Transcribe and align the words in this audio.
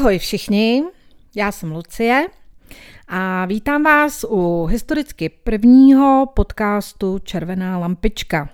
Ahoj 0.00 0.18
všichni, 0.18 0.82
já 1.36 1.52
jsem 1.52 1.72
Lucie 1.72 2.26
a 3.08 3.46
vítám 3.46 3.82
vás 3.82 4.24
u 4.28 4.64
historicky 4.64 5.28
prvního 5.28 6.26
podcastu 6.34 7.18
Červená 7.18 7.78
lampička, 7.78 8.48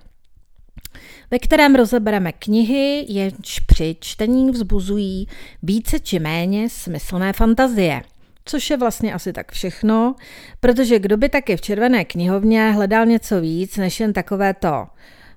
ve 1.30 1.38
kterém 1.38 1.74
rozebereme 1.74 2.32
knihy, 2.32 3.04
jenž 3.08 3.60
při 3.66 3.96
čtení 4.00 4.50
vzbuzují 4.50 5.28
více 5.62 6.00
či 6.00 6.18
méně 6.18 6.70
smyslné 6.70 7.32
fantazie. 7.32 8.02
Což 8.44 8.70
je 8.70 8.76
vlastně 8.76 9.14
asi 9.14 9.32
tak 9.32 9.52
všechno, 9.52 10.14
protože 10.60 10.98
kdo 10.98 11.16
by 11.16 11.28
taky 11.28 11.56
v 11.56 11.60
červené 11.60 12.04
knihovně 12.04 12.70
hledal 12.70 13.06
něco 13.06 13.40
víc 13.40 13.76
než 13.76 14.00
jen 14.00 14.12
takové 14.12 14.54
to 14.54 14.86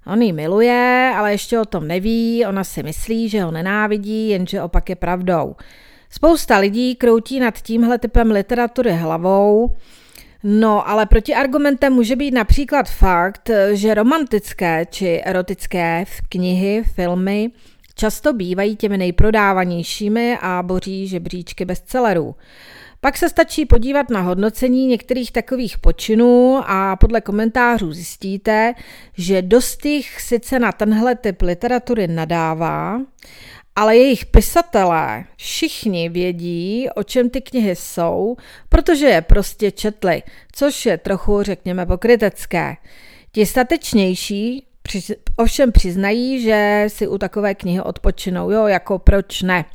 On 0.05 0.21
ji 0.21 0.33
miluje, 0.33 1.13
ale 1.15 1.31
ještě 1.31 1.59
o 1.59 1.65
tom 1.65 1.87
neví, 1.87 2.45
ona 2.45 2.63
si 2.63 2.83
myslí, 2.83 3.29
že 3.29 3.43
ho 3.43 3.51
nenávidí, 3.51 4.29
jenže 4.29 4.61
opak 4.61 4.89
je 4.89 4.95
pravdou. 4.95 5.55
Spousta 6.09 6.57
lidí 6.57 6.95
kroutí 6.95 7.39
nad 7.39 7.61
tímhle 7.61 7.99
typem 7.99 8.31
literatury 8.31 8.91
hlavou, 8.91 9.75
No, 10.43 10.89
ale 10.89 11.05
protiargumentem 11.05 11.93
může 11.93 12.15
být 12.15 12.31
například 12.31 12.89
fakt, 12.89 13.49
že 13.71 13.93
romantické 13.93 14.85
či 14.89 15.21
erotické 15.25 16.05
knihy, 16.29 16.83
filmy 16.95 17.51
často 17.99 18.33
bývají 18.33 18.75
těmi 18.75 18.97
nejprodávanějšími 18.97 20.37
a 20.41 20.63
boří 20.63 21.07
žebříčky 21.07 21.65
bestsellerů. 21.65 22.35
Pak 23.01 23.17
se 23.17 23.29
stačí 23.29 23.65
podívat 23.65 24.09
na 24.09 24.21
hodnocení 24.21 24.87
některých 24.87 25.31
takových 25.31 25.77
počinů 25.77 26.61
a 26.65 26.95
podle 26.95 27.21
komentářů 27.21 27.93
zjistíte, 27.93 28.73
že 29.17 29.41
dost 29.41 29.85
jich 29.85 30.21
sice 30.21 30.59
na 30.59 30.71
tenhle 30.71 31.15
typ 31.15 31.41
literatury 31.41 32.07
nadává, 32.07 33.01
ale 33.79 33.97
jejich 33.97 34.25
pisatelé 34.25 35.23
všichni 35.35 36.09
vědí, 36.09 36.87
o 36.95 37.03
čem 37.03 37.29
ty 37.29 37.41
knihy 37.41 37.75
jsou, 37.75 38.35
protože 38.69 39.05
je 39.05 39.21
prostě 39.21 39.71
četli, 39.71 40.23
což 40.51 40.85
je 40.85 40.97
trochu, 40.97 41.43
řekněme, 41.43 41.85
pokrytecké. 41.85 42.75
Ti 43.31 43.45
statečnější 43.45 44.65
ovšem 45.35 45.71
přiznají, 45.71 46.41
že 46.41 46.85
si 46.87 47.07
u 47.07 47.17
takové 47.17 47.55
knihy 47.55 47.81
odpočinou, 47.81 48.51
jo, 48.51 48.67
jako 48.67 48.99
proč 48.99 49.41
ne. 49.41 49.65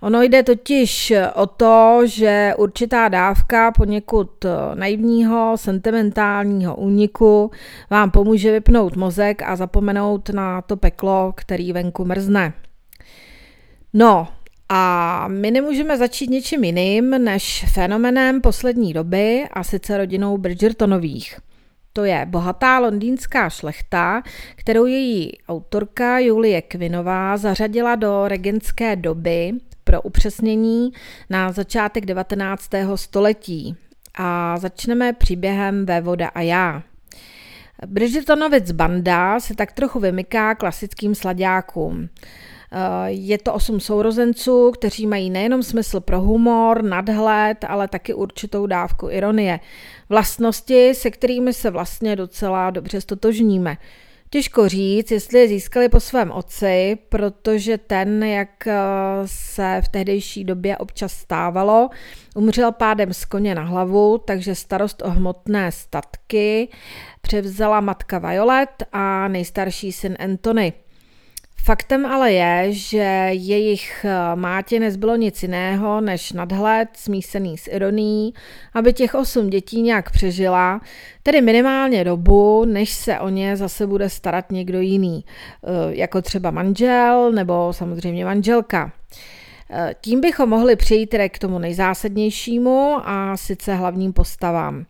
Ono 0.00 0.22
jde 0.22 0.42
totiž 0.42 1.12
o 1.34 1.46
to, 1.46 2.00
že 2.04 2.54
určitá 2.56 3.08
dávka 3.08 3.72
poněkud 3.72 4.46
naivního, 4.74 5.52
sentimentálního 5.56 6.76
úniku 6.76 7.50
vám 7.90 8.10
pomůže 8.10 8.52
vypnout 8.52 8.96
mozek 8.96 9.42
a 9.42 9.56
zapomenout 9.56 10.28
na 10.28 10.62
to 10.62 10.76
peklo, 10.76 11.32
který 11.36 11.72
venku 11.72 12.04
mrzne. 12.04 12.52
No, 13.96 14.28
a 14.68 15.24
my 15.28 15.50
nemůžeme 15.50 15.98
začít 15.98 16.30
něčím 16.30 16.64
jiným 16.64 17.10
než 17.10 17.64
fenomenem 17.72 18.40
poslední 18.40 18.92
doby 18.92 19.44
a 19.52 19.64
sice 19.64 19.98
rodinou 19.98 20.38
Bridgertonových. 20.38 21.38
To 21.92 22.04
je 22.04 22.26
bohatá 22.26 22.78
londýnská 22.78 23.50
šlechta, 23.50 24.22
kterou 24.56 24.86
její 24.86 25.32
autorka 25.48 26.18
Julie 26.18 26.62
Kvinová 26.62 27.36
zařadila 27.36 27.94
do 27.94 28.28
regentské 28.28 28.96
doby 28.96 29.52
pro 29.84 30.02
upřesnění 30.02 30.92
na 31.30 31.52
začátek 31.52 32.06
19. 32.06 32.70
století. 32.94 33.76
A 34.14 34.56
začneme 34.58 35.12
příběhem 35.12 35.86
Vévoda 35.86 36.28
a 36.28 36.40
já. 36.40 36.82
Bridgertonovic 37.86 38.72
banda 38.72 39.40
se 39.40 39.54
tak 39.54 39.72
trochu 39.72 40.00
vymyká 40.00 40.54
klasickým 40.54 41.14
sladákům. 41.14 42.08
Je 43.06 43.38
to 43.38 43.54
osm 43.54 43.80
sourozenců, 43.80 44.70
kteří 44.70 45.06
mají 45.06 45.30
nejenom 45.30 45.62
smysl 45.62 46.00
pro 46.00 46.20
humor, 46.20 46.84
nadhled, 46.84 47.64
ale 47.68 47.88
taky 47.88 48.14
určitou 48.14 48.66
dávku 48.66 49.10
ironie. 49.10 49.60
Vlastnosti, 50.08 50.94
se 50.94 51.10
kterými 51.10 51.52
se 51.52 51.70
vlastně 51.70 52.16
docela 52.16 52.70
dobře 52.70 53.00
stotožníme. 53.00 53.76
Těžko 54.34 54.68
říct, 54.68 55.10
jestli 55.10 55.38
je 55.38 55.48
získali 55.48 55.88
po 55.88 56.00
svém 56.00 56.30
otci, 56.30 56.98
protože 57.08 57.78
ten, 57.78 58.24
jak 58.24 58.66
eh, 58.66 58.74
se 59.24 59.80
v 59.84 59.88
tehdejší 59.88 60.44
době 60.44 60.76
občas 60.76 61.12
stávalo, 61.12 61.90
umřel 62.36 62.72
pádem 62.72 63.12
z 63.14 63.24
koně 63.24 63.54
na 63.54 63.62
hlavu, 63.62 64.18
takže 64.18 64.54
starost 64.54 65.02
o 65.02 65.10
hmotné 65.10 65.72
statky 65.72 66.68
převzala 67.20 67.80
matka 67.80 68.18
Violet 68.18 68.82
a 68.92 69.28
nejstarší 69.28 69.92
syn 69.92 70.16
Anthony. 70.20 70.72
Faktem 71.64 72.06
ale 72.06 72.32
je, 72.32 72.72
že 72.72 73.28
jejich 73.32 74.04
eh, 74.04 74.36
mátě 74.36 74.80
nezbylo 74.80 75.16
nic 75.16 75.42
jiného 75.42 76.00
než 76.00 76.32
nadhled 76.32 76.88
smísený 76.96 77.58
s 77.58 77.68
ironií, 77.68 78.34
aby 78.74 78.92
těch 78.92 79.14
osm 79.14 79.50
dětí 79.50 79.82
nějak 79.82 80.10
přežila, 80.10 80.80
tedy 81.22 81.40
minimálně 81.40 82.04
dobu, 82.04 82.64
než 82.64 82.92
se 82.92 83.20
o 83.20 83.28
ně 83.28 83.56
zase 83.56 83.86
bude 83.86 84.08
starat 84.08 84.52
někdo 84.52 84.80
jiný, 84.80 85.24
eh, 85.24 85.68
jako 85.88 86.22
třeba 86.22 86.50
manžel 86.50 87.32
nebo 87.32 87.72
samozřejmě 87.72 88.24
manželka. 88.24 88.92
Eh, 89.70 89.94
tím 90.00 90.20
bychom 90.20 90.48
mohli 90.48 90.76
přejít 90.76 91.14
k 91.28 91.38
tomu 91.38 91.58
nejzásadnějšímu 91.58 92.96
a 93.04 93.36
sice 93.36 93.74
hlavním 93.74 94.12
postavám. 94.12 94.86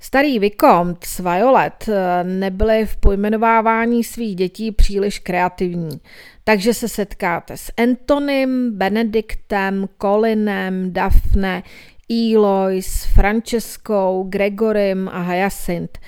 Starý 0.00 0.38
Vicomte 0.38 1.06
s 1.06 1.18
Violet 1.18 1.88
eh, 1.88 2.24
nebyli 2.24 2.86
v 2.86 2.96
pojmenovávání 2.96 4.04
svých 4.04 4.36
dětí 4.36 4.72
příliš 4.72 5.18
kreativní, 5.18 6.00
takže 6.44 6.74
se 6.74 6.88
setkáte 6.88 7.56
s 7.56 7.72
Antonym, 7.76 8.70
Benediktem, 8.78 9.88
Colinem, 10.02 10.92
Daphne, 10.92 11.62
Eloy, 12.10 12.82
s 12.82 13.04
Franceskou, 13.04 14.26
Gregorem 14.28 15.08
a 15.08 15.20
Hyacinth. 15.20 15.98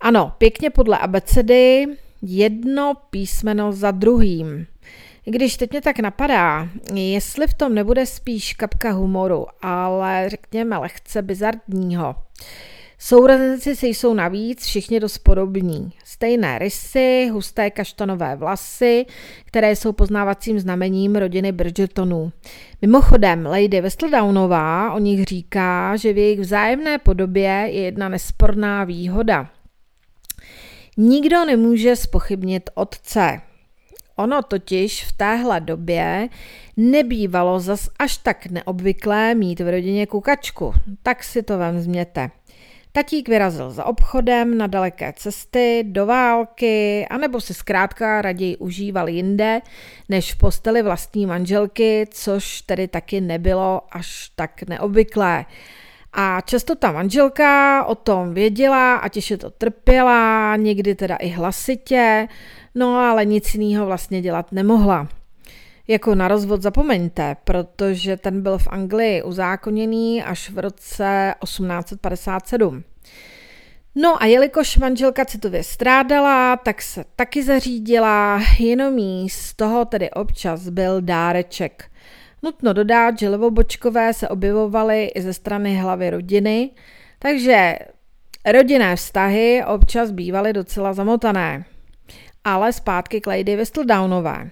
Ano, 0.00 0.32
pěkně 0.38 0.70
podle 0.70 0.98
abecedy, 0.98 1.86
jedno 2.22 2.94
písmeno 3.10 3.72
za 3.72 3.90
druhým. 3.90 4.66
Když 5.24 5.56
teď 5.56 5.70
mě 5.70 5.80
tak 5.80 5.98
napadá, 5.98 6.68
jestli 6.94 7.46
v 7.46 7.54
tom 7.54 7.74
nebude 7.74 8.06
spíš 8.06 8.52
kapka 8.52 8.90
humoru, 8.90 9.46
ale 9.62 10.28
řekněme 10.28 10.78
lehce 10.78 11.22
bizardního. 11.22 12.14
Sourozenci 12.98 13.76
si 13.76 13.86
jsou 13.86 14.14
navíc 14.14 14.64
všichni 14.66 15.00
dost 15.00 15.18
podobní. 15.18 15.92
Stejné 16.04 16.58
rysy, 16.58 17.28
husté 17.32 17.70
kaštanové 17.70 18.36
vlasy, 18.36 19.06
které 19.44 19.76
jsou 19.76 19.92
poznávacím 19.92 20.58
znamením 20.58 21.16
rodiny 21.16 21.52
Bridgertonů. 21.52 22.32
Mimochodem, 22.82 23.46
Lady 23.46 23.80
Westledownová 23.80 24.92
o 24.92 24.98
nich 24.98 25.24
říká, 25.24 25.96
že 25.96 26.12
v 26.12 26.18
jejich 26.18 26.40
vzájemné 26.40 26.98
podobě 26.98 27.50
je 27.50 27.80
jedna 27.80 28.08
nesporná 28.08 28.84
výhoda. 28.84 29.50
Nikdo 30.96 31.44
nemůže 31.44 31.96
spochybnit 31.96 32.70
otce. 32.74 33.40
Ono 34.16 34.42
totiž 34.42 35.04
v 35.04 35.12
téhle 35.12 35.60
době 35.60 36.28
nebývalo 36.76 37.60
zas 37.60 37.88
až 37.98 38.16
tak 38.16 38.46
neobvyklé 38.46 39.34
mít 39.34 39.60
v 39.60 39.70
rodině 39.70 40.06
kukačku, 40.06 40.74
tak 41.02 41.24
si 41.24 41.42
to 41.42 41.58
vezměte. 41.58 42.30
Tatík 42.96 43.28
vyrazil 43.28 43.70
za 43.70 43.84
obchodem 43.84 44.58
na 44.58 44.66
daleké 44.66 45.12
cesty, 45.16 45.84
do 45.86 46.06
války, 46.06 47.06
anebo 47.10 47.40
si 47.40 47.54
zkrátka 47.54 48.22
raději 48.22 48.56
užíval 48.56 49.08
jinde, 49.08 49.60
než 50.08 50.34
v 50.34 50.38
posteli 50.38 50.82
vlastní 50.82 51.26
manželky, 51.26 52.06
což 52.10 52.60
tedy 52.60 52.88
taky 52.88 53.20
nebylo 53.20 53.82
až 53.90 54.30
tak 54.36 54.62
neobvyklé. 54.62 55.44
A 56.12 56.40
často 56.40 56.74
ta 56.74 56.92
manželka 56.92 57.84
o 57.84 57.94
tom 57.94 58.34
věděla 58.34 58.96
a 58.96 59.08
těše 59.08 59.36
to 59.36 59.50
trpěla, 59.50 60.56
někdy 60.56 60.94
teda 60.94 61.16
i 61.16 61.28
hlasitě, 61.28 62.28
no 62.74 62.98
ale 62.98 63.24
nic 63.24 63.54
jiného 63.54 63.86
vlastně 63.86 64.22
dělat 64.22 64.52
nemohla. 64.52 65.08
Jako 65.88 66.14
na 66.14 66.28
rozvod 66.28 66.62
zapomeňte, 66.62 67.36
protože 67.44 68.16
ten 68.16 68.42
byl 68.42 68.58
v 68.58 68.68
Anglii 68.68 69.22
uzákoněný 69.22 70.22
až 70.22 70.50
v 70.50 70.58
roce 70.58 71.34
1857. 71.42 72.84
No 73.94 74.22
a 74.22 74.26
jelikož 74.26 74.78
manželka 74.78 75.24
citově 75.24 75.62
strádala, 75.62 76.56
tak 76.56 76.82
se 76.82 77.04
taky 77.16 77.42
zařídila, 77.42 78.40
jenom 78.58 78.98
jí 78.98 79.28
z 79.28 79.54
toho 79.54 79.84
tedy 79.84 80.10
občas 80.10 80.68
byl 80.68 81.00
dáreček. 81.00 81.90
Nutno 82.42 82.72
dodat, 82.72 83.18
že 83.18 83.28
levobočkové 83.28 84.14
se 84.14 84.28
objevovaly 84.28 85.04
i 85.04 85.22
ze 85.22 85.32
strany 85.32 85.76
hlavy 85.76 86.10
rodiny, 86.10 86.70
takže 87.18 87.78
rodinné 88.52 88.96
vztahy 88.96 89.64
občas 89.66 90.10
bývaly 90.10 90.52
docela 90.52 90.92
zamotané. 90.92 91.64
Ale 92.44 92.72
zpátky 92.72 93.20
k 93.20 93.26
Lady 93.26 93.56
Whistledownové. 93.56 94.50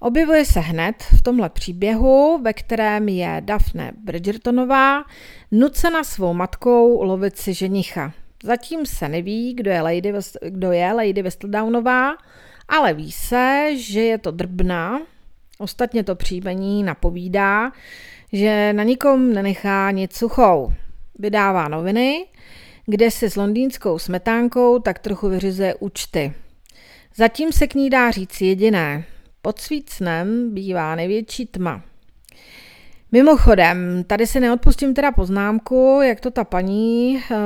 Objevuje 0.00 0.44
se 0.44 0.60
hned 0.60 1.02
v 1.18 1.22
tomhle 1.22 1.48
příběhu, 1.48 2.40
ve 2.42 2.52
kterém 2.52 3.08
je 3.08 3.36
Daphne 3.44 3.92
Bridgertonová 4.04 5.04
nucena 5.50 6.04
svou 6.04 6.34
matkou 6.34 7.02
lovit 7.02 7.38
si 7.38 7.54
ženicha. 7.54 8.12
Zatím 8.42 8.86
se 8.86 9.08
neví, 9.08 9.54
kdo 9.54 9.70
je 9.70 9.82
Lady, 9.82 10.12
kdo 10.48 10.72
je 10.72 10.92
Lady 10.92 11.22
Whistledownová, 11.22 12.16
ale 12.68 12.94
ví 12.94 13.12
se, 13.12 13.70
že 13.76 14.00
je 14.00 14.18
to 14.18 14.30
drbna 14.30 15.00
Ostatně 15.58 16.04
to 16.04 16.14
příjmení 16.14 16.82
napovídá, 16.82 17.72
že 18.32 18.72
na 18.72 18.82
nikom 18.82 19.32
nenechá 19.32 19.90
nic 19.90 20.16
suchou. 20.16 20.72
Vydává 21.18 21.68
noviny, 21.68 22.26
kde 22.86 23.10
si 23.10 23.30
s 23.30 23.36
londýnskou 23.36 23.98
smetánkou 23.98 24.78
tak 24.78 24.98
trochu 24.98 25.28
vyřizuje 25.28 25.74
účty. 25.74 26.32
Zatím 27.16 27.52
se 27.52 27.66
k 27.66 27.74
ní 27.74 27.90
dá 27.90 28.10
říct 28.10 28.40
jediné. 28.40 29.04
Pod 29.48 29.58
svícnem 29.60 30.54
bývá 30.54 30.94
největší 30.94 31.46
tma. 31.46 31.82
Mimochodem, 33.12 34.04
tady 34.06 34.26
si 34.26 34.40
neodpustím 34.40 34.94
teda 34.94 35.12
poznámku, 35.12 36.00
jak 36.02 36.20
to 36.20 36.30
ta 36.30 36.44
paní 36.44 37.22
eh, 37.30 37.36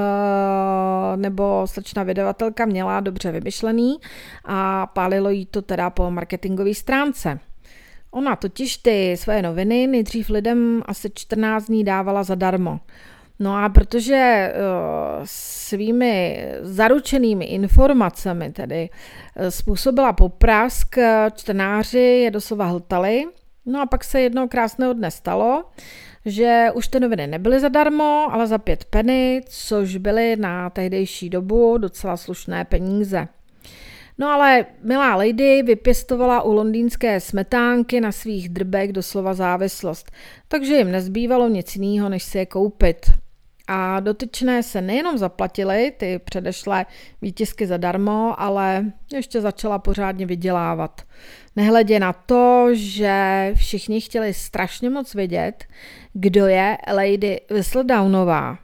nebo 1.17 1.67
slečna 1.67 2.03
vydavatelka 2.03 2.67
měla 2.67 3.01
dobře 3.01 3.33
vymyšlený 3.33 3.97
a 4.45 4.87
pálilo 4.87 5.31
jí 5.31 5.47
to 5.47 5.63
teda 5.63 5.91
po 5.91 6.11
marketingové 6.11 6.75
stránce. 6.75 7.39
Ona 8.11 8.37
totiž 8.37 8.77
ty 8.77 9.17
své 9.17 9.43
noviny 9.43 9.87
nejdřív 9.87 10.31
lidem 10.31 10.83
asi 10.87 11.11
14 11.15 11.67
dní 11.67 11.85
dávala 11.85 12.23
zadarmo. 12.23 12.81
No 13.43 13.57
a 13.57 13.69
protože 13.69 14.53
uh, 14.55 15.21
svými 15.25 16.47
zaručenými 16.61 17.45
informacemi 17.45 18.53
tedy 18.53 18.91
uh, 18.91 19.47
způsobila 19.47 20.13
poprask, 20.13 20.97
čtenáři 21.35 21.99
je 21.99 22.31
doslova 22.31 22.65
hltali, 22.65 23.25
no 23.67 23.81
a 23.81 23.87
pak 23.87 24.05
se 24.05 24.21
jednou 24.21 24.49
krásného 24.49 24.93
dne 24.93 25.11
stalo, 25.11 25.65
že 26.27 26.69
už 26.75 26.89
ty 26.89 27.01
noviny 27.01 27.27
nebyly 27.27 27.61
zadarmo, 27.61 28.29
ale 28.31 28.47
za 28.47 28.59
pět 28.59 28.85
peny, 28.85 29.41
což 29.49 29.97
byly 29.97 30.37
na 30.37 30.71
tehdejší 30.71 31.31
dobu 31.31 31.79
docela 31.79 32.17
slušné 32.17 32.65
peníze. 32.65 33.29
No 34.19 34.29
ale 34.29 34.67
milá 34.83 35.17
lady 35.17 35.63
vypěstovala 35.63 36.43
u 36.43 36.53
londýnské 36.53 37.21
smetánky 37.21 38.01
na 38.01 38.13
svých 38.13 38.49
drbech 38.49 38.93
doslova 38.93 39.35
závislost, 39.35 40.11
takže 40.49 40.75
jim 40.75 40.91
nezbývalo 40.91 41.49
nic 41.49 41.77
jiného, 41.77 42.09
než 42.09 42.23
si 42.23 42.39
je 42.39 42.47
koupit. 42.47 43.22
A 43.69 44.01
dotyčné 44.01 44.63
se 44.63 44.81
nejenom 44.81 45.19
zaplatily 45.19 45.93
ty 45.97 46.21
předešlé 46.25 46.87
výtisky 47.23 47.67
zadarmo, 47.67 48.41
ale 48.41 48.85
ještě 49.13 49.41
začala 49.41 49.79
pořádně 49.79 50.27
vydělávat. 50.27 51.03
Nehledě 51.57 52.01
na 52.01 52.13
to, 52.13 52.69
že 52.73 53.53
všichni 53.57 54.01
chtěli 54.01 54.35
strašně 54.35 54.91
moc 54.91 55.15
vědět, 55.15 55.65
kdo 56.13 56.47
je 56.47 56.79
Lady 56.95 57.41
Whistledownová 57.51 58.59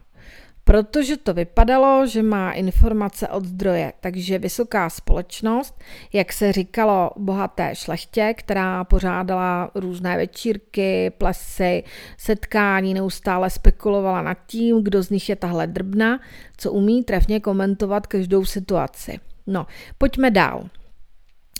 protože 0.69 1.17
to 1.17 1.33
vypadalo, 1.33 2.07
že 2.07 2.23
má 2.23 2.51
informace 2.51 3.27
od 3.27 3.45
zdroje. 3.45 3.93
Takže 3.99 4.39
vysoká 4.39 4.89
společnost, 4.89 5.79
jak 6.13 6.33
se 6.33 6.51
říkalo 6.51 7.11
bohaté 7.17 7.69
šlechtě, 7.73 8.33
která 8.37 8.83
pořádala 8.83 9.71
různé 9.75 10.17
večírky, 10.17 11.11
plesy, 11.17 11.83
setkání, 12.17 12.93
neustále 12.93 13.49
spekulovala 13.49 14.21
nad 14.21 14.37
tím, 14.47 14.83
kdo 14.83 15.03
z 15.03 15.09
nich 15.09 15.29
je 15.29 15.35
tahle 15.35 15.67
drbna, 15.67 16.19
co 16.57 16.71
umí 16.71 17.03
trefně 17.03 17.39
komentovat 17.39 18.07
každou 18.07 18.45
situaci. 18.45 19.19
No, 19.47 19.65
pojďme 19.97 20.31
dál 20.31 20.63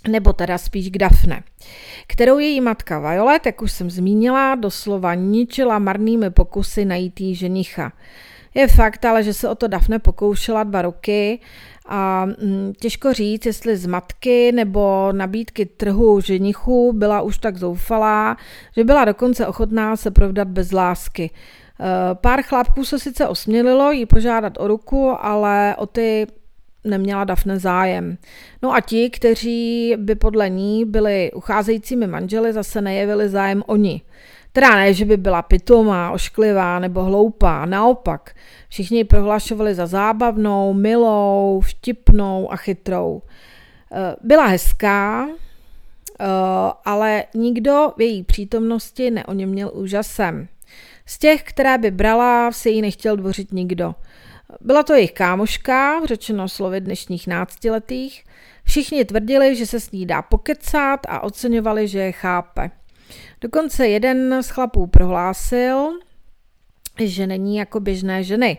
nebo 0.07 0.33
teda 0.33 0.57
spíš 0.57 0.89
k 0.89 0.97
Dafne, 0.97 1.43
kterou 2.07 2.39
její 2.39 2.61
matka 2.61 2.99
Violet, 2.99 3.45
jak 3.45 3.61
už 3.61 3.71
jsem 3.71 3.89
zmínila, 3.89 4.55
doslova 4.55 5.15
ničila 5.15 5.79
marnými 5.79 6.29
pokusy 6.29 6.85
najít 6.85 7.21
jí 7.21 7.35
ženicha. 7.35 7.91
Je 8.53 8.67
fakt, 8.67 9.05
ale 9.05 9.23
že 9.23 9.33
se 9.33 9.49
o 9.49 9.55
to 9.55 9.67
Dafne 9.67 9.99
pokoušela 9.99 10.63
dva 10.63 10.81
roky 10.81 11.39
a 11.85 12.25
mm, 12.25 12.73
těžko 12.79 13.13
říct, 13.13 13.45
jestli 13.45 13.77
z 13.77 13.85
matky 13.85 14.51
nebo 14.51 15.09
nabídky 15.11 15.65
trhu 15.65 16.21
ženichů 16.21 16.93
byla 16.93 17.21
už 17.21 17.37
tak 17.37 17.57
zoufalá, 17.57 18.37
že 18.75 18.83
byla 18.83 19.05
dokonce 19.05 19.47
ochotná 19.47 19.95
se 19.95 20.11
provdat 20.11 20.47
bez 20.47 20.71
lásky. 20.71 21.31
E, 21.79 22.15
pár 22.15 22.41
chlápků 22.41 22.85
se 22.85 22.99
sice 22.99 23.27
osmělilo 23.27 23.91
jí 23.91 24.05
požádat 24.05 24.53
o 24.57 24.67
ruku, 24.67 25.15
ale 25.19 25.75
o 25.77 25.85
ty 25.85 26.27
neměla 26.83 27.23
Dafne 27.23 27.59
zájem. 27.59 28.17
No 28.61 28.73
a 28.73 28.81
ti, 28.81 29.09
kteří 29.09 29.95
by 29.97 30.15
podle 30.15 30.49
ní 30.49 30.85
byli 30.85 31.31
ucházejícími 31.31 32.07
manželi, 32.07 32.53
zase 32.53 32.81
nejevili 32.81 33.29
zájem 33.29 33.63
oni. 33.65 34.01
Teda 34.51 34.75
ne, 34.75 34.93
že 34.93 35.05
by 35.05 35.17
byla 35.17 35.41
pitomá, 35.41 36.11
ošklivá 36.11 36.79
nebo 36.79 37.03
hloupá, 37.03 37.65
naopak. 37.65 38.35
Všichni 38.69 38.97
ji 38.97 39.03
prohlašovali 39.03 39.75
za 39.75 39.87
zábavnou, 39.87 40.73
milou, 40.73 41.61
vtipnou 41.65 42.51
a 42.51 42.55
chytrou. 42.55 43.21
Eh, 43.91 44.15
byla 44.21 44.45
hezká, 44.45 45.27
eh, 45.27 46.25
ale 46.85 47.23
nikdo 47.33 47.93
v 47.97 48.01
její 48.01 48.23
přítomnosti 48.23 49.11
neoněměl 49.11 49.71
úžasem. 49.73 50.47
Z 51.05 51.17
těch, 51.17 51.43
které 51.43 51.77
by 51.77 51.91
brala, 51.91 52.51
se 52.51 52.69
jí 52.69 52.81
nechtěl 52.81 53.15
dvořit 53.15 53.51
nikdo. 53.51 53.95
Byla 54.61 54.83
to 54.83 54.93
jejich 54.93 55.11
kámoška, 55.11 56.05
řečeno 56.05 56.49
slovy 56.49 56.81
dnešních 56.81 57.27
náctiletých. 57.27 58.23
Všichni 58.63 59.05
tvrdili, 59.05 59.55
že 59.55 59.65
se 59.65 59.79
s 59.79 59.91
ní 59.91 60.05
dá 60.05 60.21
pokecat 60.21 60.99
a 61.09 61.19
oceňovali, 61.19 61.87
že 61.87 61.99
je 61.99 62.11
chápe. 62.11 62.78
Dokonce 63.41 63.87
jeden 63.87 64.43
z 64.43 64.49
chlapů 64.49 64.87
prohlásil, 64.87 65.89
že 67.03 67.27
není 67.27 67.55
jako 67.55 67.79
běžné 67.79 68.23
ženy, 68.23 68.57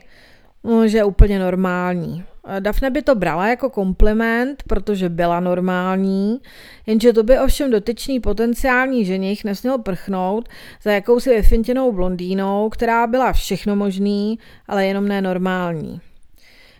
no, 0.64 0.88
že 0.88 0.98
je 0.98 1.04
úplně 1.04 1.38
normální. 1.38 2.24
Dafne 2.60 2.90
by 2.90 3.02
to 3.02 3.14
brala 3.14 3.48
jako 3.48 3.70
kompliment, 3.70 4.62
protože 4.62 5.08
byla 5.08 5.40
normální, 5.40 6.40
jenže 6.86 7.12
to 7.12 7.22
by 7.22 7.38
ovšem 7.38 7.70
dotyčný 7.70 8.20
potenciální 8.20 9.04
ženich 9.04 9.44
nesměl 9.44 9.78
prchnout 9.78 10.48
za 10.82 10.92
jakousi 10.92 11.30
vyfintěnou 11.30 11.92
blondýnou, 11.92 12.68
která 12.68 13.06
byla 13.06 13.32
všechno 13.32 13.76
možný, 13.76 14.38
ale 14.68 14.86
jenom 14.86 15.08
ne 15.08 15.22
normální. 15.22 16.00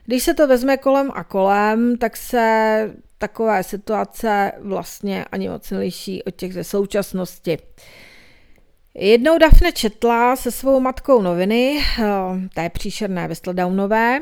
Když 0.07 0.23
se 0.23 0.35
to 0.35 0.47
vezme 0.47 0.77
kolem 0.77 1.11
a 1.15 1.25
kolem, 1.25 1.97
tak 1.97 2.17
se 2.17 2.95
takové 3.21 3.63
situace 3.63 4.53
vlastně 4.61 5.25
ani 5.25 5.49
moc 5.49 5.71
neliší 5.71 6.23
od 6.23 6.37
těch 6.37 6.55
ze 6.55 6.65
současnosti. 6.65 7.59
Jednou 8.95 9.39
Dafne 9.39 9.73
četla 9.73 10.37
se 10.37 10.51
svou 10.51 10.81
matkou 10.81 11.23
noviny, 11.23 11.79
eh, 11.79 12.05
té 12.55 12.71
příšerné 12.71 13.29
Whistledownové, 13.29 14.21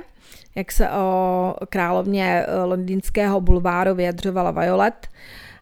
jak 0.54 0.72
se 0.72 0.90
o 0.90 1.54
královně 1.68 2.44
eh, 2.46 2.64
londýnského 2.64 3.40
bulváru 3.40 3.94
vyjadřovala 3.94 4.50
Violet, 4.50 5.08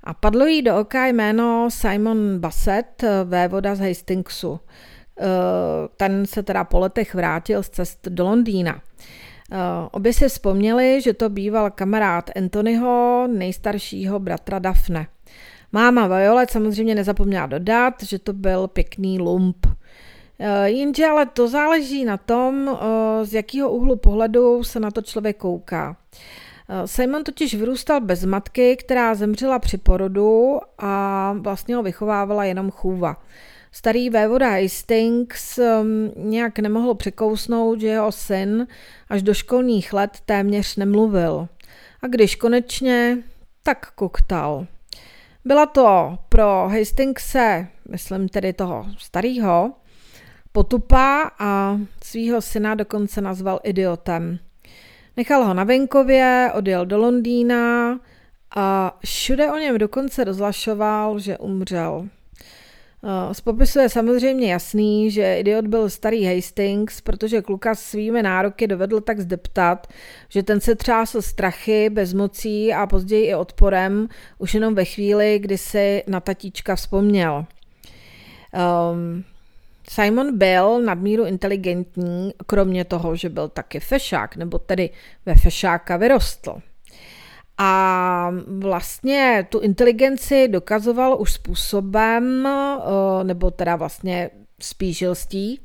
a 0.04 0.14
padlo 0.14 0.46
jí 0.46 0.62
do 0.62 0.80
oka 0.80 1.06
jméno 1.06 1.68
Simon 1.70 2.38
Bassett, 2.38 3.02
eh, 3.02 3.24
vévoda 3.24 3.74
z 3.74 3.80
Hastingsu. 3.80 4.60
Ten 5.96 6.26
se 6.26 6.42
teda 6.42 6.64
po 6.64 6.78
letech 6.78 7.14
vrátil 7.14 7.62
z 7.62 7.68
cest 7.68 8.08
do 8.08 8.24
Londýna. 8.24 8.80
Obě 9.90 10.12
si 10.12 10.28
vzpomněli, 10.28 11.00
že 11.00 11.12
to 11.12 11.28
býval 11.28 11.70
kamarád 11.70 12.30
Anthonyho, 12.36 13.26
nejstaršího 13.32 14.18
bratra 14.18 14.58
Dafne. 14.58 15.06
Máma 15.72 16.06
Violet 16.06 16.50
samozřejmě 16.50 16.94
nezapomněla 16.94 17.46
dodat, 17.46 18.02
že 18.02 18.18
to 18.18 18.32
byl 18.32 18.68
pěkný 18.68 19.18
lump. 19.18 19.66
Eh, 20.38 20.70
jenže 20.70 21.06
ale 21.06 21.26
to 21.26 21.48
záleží 21.48 22.04
na 22.04 22.16
tom, 22.16 22.68
eh, 22.68 23.24
z 23.24 23.34
jakého 23.34 23.70
úhlu 23.70 23.96
pohledu 23.96 24.64
se 24.64 24.80
na 24.80 24.90
to 24.90 25.02
člověk 25.02 25.36
kouká. 25.36 25.96
Eh, 26.68 26.88
Simon 26.88 27.24
totiž 27.24 27.54
vyrůstal 27.54 28.00
bez 28.00 28.24
matky, 28.24 28.76
která 28.76 29.14
zemřela 29.14 29.58
při 29.58 29.78
porodu 29.78 30.58
a 30.78 31.32
vlastně 31.38 31.76
ho 31.76 31.82
vychovávala 31.82 32.44
jenom 32.44 32.70
chůva. 32.70 33.16
Starý 33.76 34.10
vévoda 34.10 34.50
Hastings 34.50 35.58
um, 35.58 36.12
nějak 36.30 36.58
nemohl 36.58 36.94
překousnout, 36.94 37.80
že 37.80 37.86
jeho 37.86 38.12
syn 38.12 38.66
až 39.08 39.22
do 39.22 39.34
školních 39.34 39.92
let 39.92 40.10
téměř 40.26 40.76
nemluvil. 40.76 41.48
A 42.02 42.06
když 42.06 42.36
konečně, 42.36 43.18
tak 43.62 43.90
koktal. 43.94 44.66
Byla 45.44 45.66
to 45.66 46.18
pro 46.28 46.68
Hastingse, 46.68 47.66
myslím 47.90 48.28
tedy 48.28 48.52
toho 48.52 48.86
starého, 48.98 49.72
potupa 50.52 51.30
a 51.38 51.80
svého 52.04 52.40
syna 52.40 52.74
dokonce 52.74 53.20
nazval 53.20 53.60
idiotem. 53.62 54.38
Nechal 55.16 55.44
ho 55.44 55.54
na 55.54 55.64
venkově, 55.64 56.50
odjel 56.54 56.86
do 56.86 56.98
Londýna 56.98 57.98
a 58.56 58.96
všude 59.04 59.52
o 59.52 59.56
něm 59.56 59.78
dokonce 59.78 60.24
rozlašoval, 60.24 61.18
že 61.18 61.38
umřel. 61.38 62.08
Eh, 63.04 63.34
z 63.34 63.40
popisu 63.40 63.78
je 63.78 63.88
samozřejmě 63.88 64.52
jasný, 64.52 65.10
že 65.10 65.38
idiot 65.38 65.66
byl 65.66 65.90
starý 65.90 66.24
Hastings, 66.24 67.00
protože 67.00 67.42
kluka 67.42 67.74
svými 67.74 68.22
nároky 68.22 68.66
dovedl 68.66 69.00
tak 69.00 69.20
zdeptat, 69.20 69.86
že 70.28 70.42
ten 70.42 70.60
se 70.60 70.74
třásl 70.74 71.22
strachy, 71.22 71.90
bezmocí 71.90 72.72
a 72.74 72.86
později 72.86 73.26
i 73.26 73.34
odporem, 73.34 74.08
už 74.38 74.54
jenom 74.54 74.74
ve 74.74 74.84
chvíli, 74.84 75.38
kdy 75.38 75.58
si 75.58 76.02
na 76.06 76.20
tatíčka 76.20 76.76
vzpomněl. 76.76 77.46
Um, 78.92 79.24
Simon 79.90 80.38
byl 80.38 80.82
nadmíru 80.82 81.24
inteligentní, 81.24 82.34
kromě 82.46 82.84
toho, 82.84 83.16
že 83.16 83.28
byl 83.28 83.48
taky 83.48 83.80
fešák, 83.80 84.36
nebo 84.36 84.58
tedy 84.58 84.90
ve 85.26 85.34
fešáka 85.34 85.96
vyrostl. 85.96 86.60
A 87.58 88.30
vlastně 88.58 89.46
tu 89.50 89.60
inteligenci 89.60 90.48
dokazoval 90.48 91.16
už 91.20 91.32
způsobem, 91.32 92.46
eh, 92.46 93.24
nebo 93.24 93.50
teda 93.50 93.76
vlastně 93.76 94.30
spíš 94.60 94.98
žilstí, 94.98 95.60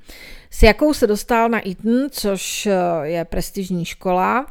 s 0.50 0.64
jakou 0.64 0.94
se 0.94 1.08
dostal 1.08 1.50
na 1.50 1.68
Eton, 1.70 2.10
což 2.12 2.66
eh, 2.66 2.74
je 3.04 3.26
prestižní 3.26 3.86
škola, 3.86 4.46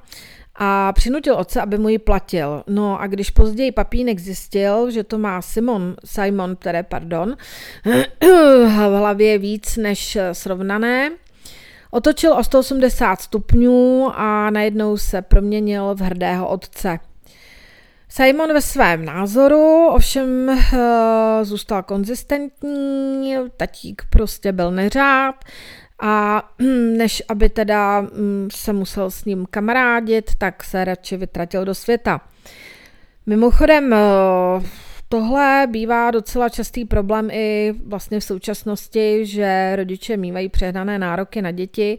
a 0.63 0.93
přinutil 0.93 1.35
otce, 1.35 1.61
aby 1.61 1.79
mu 1.79 1.89
ji 1.89 1.99
platil. 1.99 2.63
No 2.67 3.01
a 3.01 3.07
když 3.07 3.31
později 3.31 3.73
papínek 3.73 4.19
zjistil, 4.19 4.91
že 4.91 5.05
to 5.05 5.19
má 5.19 5.43
Simon, 5.43 5.97
Simon, 6.05 6.57
které, 6.57 6.83
pardon, 6.83 7.37
v 8.67 8.99
hlavě 8.99 9.39
víc 9.39 9.77
než 9.77 10.19
srovnané, 10.33 11.11
otočil 11.91 12.33
o 12.33 12.45
180 12.45 13.21
stupňů 13.21 14.11
a 14.15 14.51
najednou 14.51 14.97
se 14.97 15.23
proměnil 15.23 15.95
v 15.95 16.01
hrdého 16.01 16.49
otce. 16.49 16.99
Simon 18.13 18.53
ve 18.53 18.61
svém 18.61 19.05
názoru 19.05 19.87
ovšem 19.87 20.49
uh, 20.49 20.59
zůstal 21.43 21.83
konzistentní, 21.83 23.35
tatík 23.57 24.03
prostě 24.11 24.53
byl 24.53 24.71
neřád 24.71 25.45
a 26.01 26.43
než 26.97 27.23
aby 27.29 27.49
teda 27.49 28.01
um, 28.01 28.49
se 28.53 28.73
musel 28.73 29.11
s 29.11 29.25
ním 29.25 29.47
kamarádit, 29.51 30.31
tak 30.39 30.65
se 30.65 30.85
radši 30.85 31.17
vytratil 31.17 31.65
do 31.65 31.75
světa. 31.75 32.21
Mimochodem, 33.27 33.93
uh, 33.93 34.65
tohle 35.09 35.67
bývá 35.71 36.11
docela 36.11 36.49
častý 36.49 36.85
problém 36.85 37.31
i 37.31 37.75
vlastně 37.87 38.21
v 38.21 38.25
současnosti, 38.25 39.27
že 39.27 39.77
rodiče 39.77 40.17
mývají 40.17 40.49
přehnané 40.49 40.99
nároky 40.99 41.43
na 41.43 41.51
děti, 41.51 41.99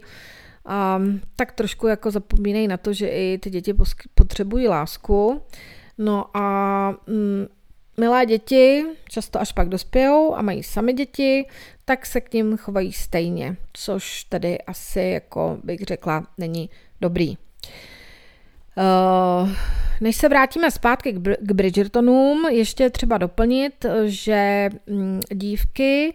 a 0.66 1.00
tak 1.36 1.52
trošku 1.52 1.86
jako 1.86 2.10
zapomínají 2.10 2.68
na 2.68 2.76
to, 2.76 2.92
že 2.92 3.08
i 3.08 3.38
ty 3.38 3.50
děti 3.50 3.74
potřebují 4.14 4.68
lásku. 4.68 5.42
No 5.98 6.36
a 6.36 6.90
mm, 7.06 7.46
milé 7.96 8.26
děti 8.26 8.84
často 9.08 9.40
až 9.40 9.52
pak 9.52 9.68
dospějou 9.68 10.34
a 10.34 10.42
mají 10.42 10.62
sami 10.62 10.92
děti, 10.92 11.46
tak 11.84 12.06
se 12.06 12.20
k 12.20 12.32
ním 12.32 12.56
chovají 12.56 12.92
stejně, 12.92 13.56
což 13.72 14.24
tedy 14.24 14.58
asi, 14.58 15.00
jako 15.00 15.58
bych 15.64 15.80
řekla, 15.80 16.26
není 16.38 16.70
dobrý. 17.00 17.36
Uh, 18.76 19.50
než 20.00 20.16
se 20.16 20.28
vrátíme 20.28 20.70
zpátky 20.70 21.12
k, 21.12 21.16
Br- 21.16 21.36
k 21.40 21.52
Bridgertonům, 21.52 22.46
ještě 22.50 22.90
třeba 22.90 23.18
doplnit, 23.18 23.86
že 24.04 24.70
mm, 24.86 25.20
dívky 25.32 26.14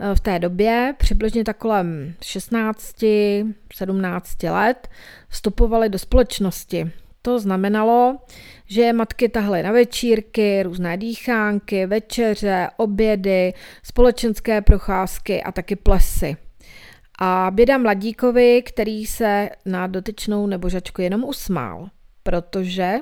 uh, 0.00 0.14
v 0.14 0.20
té 0.20 0.38
době, 0.38 0.94
přibližně 0.98 1.44
tak 1.44 1.56
kolem 1.56 2.14
16-17 2.20 4.52
let, 4.52 4.88
vstupovaly 5.28 5.88
do 5.88 5.98
společnosti. 5.98 6.90
To 7.26 7.38
znamenalo, 7.38 8.18
že 8.66 8.92
matky 8.92 9.28
tahly 9.28 9.62
na 9.62 9.72
večírky, 9.72 10.62
různé 10.62 10.96
dýchánky, 10.96 11.86
večeře, 11.86 12.68
obědy, 12.76 13.52
společenské 13.82 14.60
procházky 14.60 15.42
a 15.42 15.52
taky 15.52 15.76
plesy. 15.76 16.36
A 17.18 17.50
běda 17.54 17.78
mladíkovi, 17.78 18.62
který 18.62 19.06
se 19.06 19.50
na 19.66 19.86
dotyčnou 19.86 20.46
nebožačku 20.46 21.02
jenom 21.02 21.24
usmál, 21.24 21.88
protože 22.22 22.94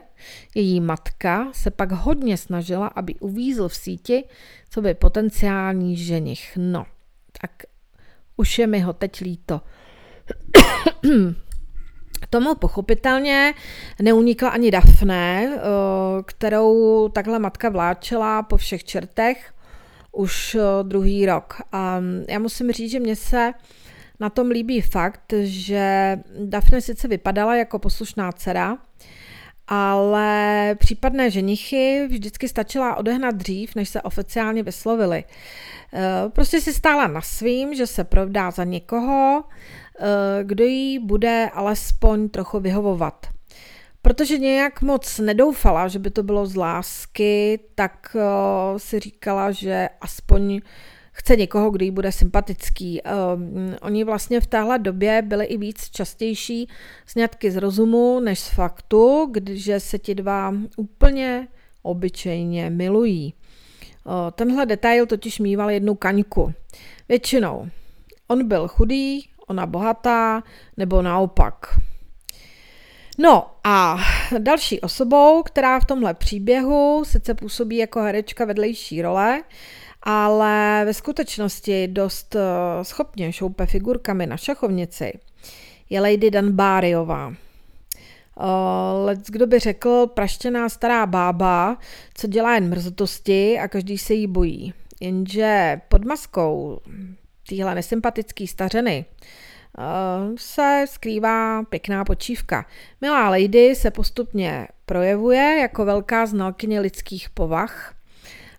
její 0.55 0.81
matka 0.81 1.49
se 1.53 1.71
pak 1.71 1.93
hodně 1.93 2.37
snažila, 2.37 2.87
aby 2.87 3.15
uvízl 3.15 3.69
v 3.69 3.75
síti, 3.75 4.25
co 4.71 4.83
by 4.83 4.95
potenciální 4.95 5.97
ženich. 5.97 6.53
No, 6.57 6.87
tak 7.41 7.51
už 8.37 8.59
je 8.59 8.67
mi 8.67 8.81
ho 8.81 8.93
teď 8.93 9.21
líto. 9.21 9.61
Tomu 12.33 12.55
pochopitelně 12.55 13.55
neunikla 14.03 14.49
ani 14.49 14.71
Dafne, 14.71 15.53
eh, 15.55 15.61
kterou 16.27 17.09
takhle 17.09 17.39
matka 17.39 17.69
vláčela 17.69 18.43
po 18.43 18.57
všech 18.57 18.85
čertech 18.85 19.55
už 20.13 20.55
eh, 20.55 20.61
druhý 20.83 21.27
rok. 21.27 21.57
A 21.73 22.01
já 22.29 22.39
musím 22.39 22.73
říct, 22.73 22.91
že 22.91 23.01
mě 23.01 23.17
se 23.17 23.53
na 24.21 24.31
tom 24.31 24.51
líbí 24.51 24.81
fakt, 24.81 25.33
že 25.43 26.19
Dafne 26.45 26.81
sice 26.81 27.09
vypadala 27.09 27.57
jako 27.57 27.79
poslušná 27.79 28.33
dcera, 28.33 28.79
ale 29.69 30.75
případné 30.79 31.31
ženichy 31.31 32.07
vždycky 32.11 32.49
stačila 32.49 32.97
odehnat 32.97 33.35
dřív, 33.35 33.75
než 33.75 33.89
se 33.89 34.03
oficiálně 34.03 34.63
vyslovili. 34.63 35.25
Eh, 35.95 36.29
prostě 36.29 36.61
si 36.61 36.73
stála 36.73 37.07
na 37.07 37.21
svým, 37.21 37.75
že 37.75 37.87
se 37.87 38.05
provdá 38.05 38.51
za 38.51 38.65
někoho, 38.65 39.45
kdo 40.43 40.65
jí 40.65 40.99
bude 40.99 41.51
alespoň 41.55 42.29
trochu 42.29 42.61
vyhovovat. 42.61 43.27
Protože 44.03 44.39
nějak 44.39 44.83
moc 44.83 45.19
nedoufala, 45.19 45.89
že 45.89 45.99
by 45.99 46.11
to 46.11 46.23
bylo 46.23 46.47
z 46.47 46.57
lásky, 46.57 47.61
tak 47.75 48.17
uh, 48.17 48.79
si 48.79 49.01
říkala, 49.01 49.51
že 49.51 49.89
aspoň 50.01 50.61
chce 51.13 51.37
někoho, 51.37 51.71
kdo 51.71 51.85
jí 51.85 51.91
bude 51.91 52.13
sympatický. 52.13 53.01
Uh, 53.03 53.11
oni 53.81 54.05
vlastně 54.05 54.41
v 54.41 54.47
téhle 54.47 54.79
době 54.79 55.23
byli 55.23 55.45
i 55.45 55.57
víc 55.57 55.91
častější 55.91 56.69
sňatky 57.07 57.51
z 57.51 57.57
rozumu 57.57 58.21
než 58.21 58.39
z 58.39 58.49
faktu, 58.49 59.29
když 59.31 59.71
se 59.79 59.99
ti 59.99 60.15
dva 60.15 60.55
úplně 60.77 61.49
obyčejně 61.83 62.71
milují. 62.71 63.35
Tenhle 64.35 64.67
detail 64.67 65.07
totiž 65.07 65.39
mýval 65.39 65.71
jednu 65.71 65.95
kaňku. 65.95 66.53
Většinou. 67.09 67.69
On 68.29 68.49
byl 68.49 68.69
chudý, 68.69 69.29
ona 69.47 69.67
bohatá, 69.67 70.43
nebo 70.77 71.03
naopak. 71.03 71.67
No 73.19 73.47
a 73.65 73.99
další 74.39 74.81
osobou, 74.81 75.43
která 75.43 75.81
v 75.81 75.85
tomhle 75.85 76.15
příběhu 76.15 77.05
sice 77.07 77.35
působí 77.35 77.77
jako 77.77 78.01
herečka 78.01 78.45
vedlejší 78.45 79.03
role, 79.03 79.43
ale 80.03 80.83
ve 80.85 80.95
skutečnosti 80.95 81.89
dost 81.89 82.37
eh, 82.37 82.41
schopně 82.85 83.33
šoupe 83.33 83.67
figurkami 83.67 84.27
na 84.27 84.37
šachovnici, 84.37 85.13
je 85.91 86.01
Lady 86.01 86.31
Danbáriová. 86.31 87.35
Uh, 88.37 89.05
Lec 89.05 89.31
kdo 89.31 89.47
by 89.47 89.59
řekl 89.59 90.07
praštěná 90.07 90.69
stará 90.69 91.07
bába, 91.07 91.79
co 92.15 92.27
dělá 92.27 92.55
jen 92.55 92.69
mrzotosti 92.69 93.59
a 93.59 93.69
každý 93.69 93.99
se 93.99 94.15
jí 94.15 94.27
bojí. 94.27 94.75
Jenže 95.01 95.81
pod 95.89 96.05
maskou 96.05 96.81
téhle 97.49 97.75
nesympatické 97.75 98.47
stařeny 98.47 99.05
uh, 99.79 99.85
se 100.37 100.85
skrývá 100.89 101.63
pěkná 101.63 102.05
počívka. 102.05 102.67
Milá 103.01 103.29
lady 103.29 103.75
se 103.75 103.91
postupně 103.91 104.69
projevuje 104.87 105.59
jako 105.61 105.85
velká 105.85 106.27
znalkyně 106.27 106.81
lidských 106.81 107.31
povah 107.31 107.95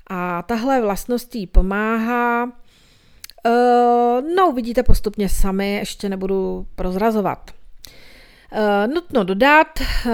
a 0.07 0.41
tahle 0.41 0.81
vlastnost 0.81 1.35
jí 1.35 1.47
pomáhá. 1.47 2.43
Uh, 2.45 4.35
no, 4.35 4.51
vidíte 4.51 4.83
postupně 4.83 5.29
sami, 5.29 5.73
ještě 5.73 6.09
nebudu 6.09 6.67
prozrazovat. 6.75 7.62
Uh, 8.53 8.93
nutno 8.93 9.23
dodat, 9.23 9.67
uh, 9.79 10.11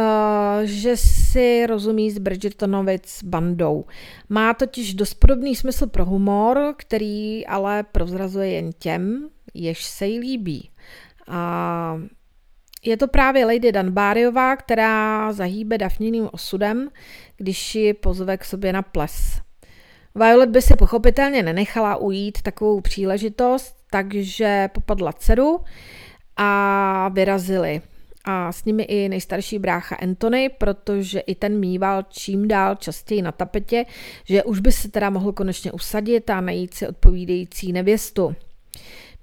že 0.63 0.97
si 0.97 1.67
rozumí 1.67 2.11
s 2.11 2.17
Bridgertonovic 2.17 3.23
bandou. 3.23 3.85
Má 4.29 4.53
totiž 4.53 4.93
dost 4.93 5.13
podobný 5.13 5.55
smysl 5.55 5.87
pro 5.87 6.05
humor, 6.05 6.73
který 6.77 7.47
ale 7.47 7.83
prozrazuje 7.83 8.49
jen 8.49 8.71
těm, 8.79 9.29
jež 9.53 9.83
se 9.83 10.07
jí 10.07 10.19
líbí. 10.19 10.69
A 11.27 12.01
je 12.83 12.97
to 12.97 13.07
právě 13.07 13.45
Lady 13.45 13.71
Danbáriová, 13.71 14.55
která 14.55 15.33
zahýbe 15.33 15.77
Dafniným 15.77 16.29
osudem, 16.31 16.89
když 17.37 17.75
ji 17.75 17.93
pozve 17.93 18.37
k 18.37 18.45
sobě 18.45 18.73
na 18.73 18.81
ples. 18.81 19.41
Violet 20.15 20.49
by 20.49 20.61
si 20.61 20.75
pochopitelně 20.75 21.43
nenechala 21.43 21.95
ujít 21.95 22.41
takovou 22.41 22.81
příležitost, 22.81 23.75
takže 23.91 24.69
popadla 24.73 25.13
dceru 25.13 25.59
a 26.37 27.09
vyrazili 27.13 27.81
a 28.29 28.51
s 28.51 28.65
nimi 28.65 28.83
i 28.83 29.09
nejstarší 29.09 29.59
brácha 29.59 29.95
Anthony, 29.95 30.49
protože 30.49 31.19
i 31.19 31.35
ten 31.35 31.59
mýval 31.59 32.03
čím 32.09 32.47
dál 32.47 32.75
častěji 32.75 33.21
na 33.21 33.31
tapetě, 33.31 33.85
že 34.25 34.43
už 34.43 34.59
by 34.59 34.71
se 34.71 34.91
teda 34.91 35.09
mohl 35.09 35.31
konečně 35.31 35.71
usadit 35.71 36.29
a 36.29 36.41
najít 36.41 36.73
si 36.73 36.87
odpovídající 36.87 37.73
nevěstu. 37.73 38.35